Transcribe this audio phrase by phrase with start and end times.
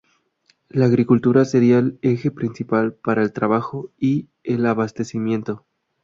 [0.67, 5.63] La agricultura sería el eje principal para el trabajo y el abastecimiento.